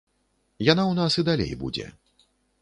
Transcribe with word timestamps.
Яна 0.67 0.83
ў 0.87 0.93
нас 1.01 1.19
і 1.23 1.25
далей 1.29 1.53
будзе. 1.61 1.87